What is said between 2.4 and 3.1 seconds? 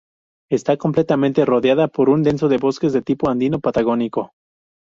bosque de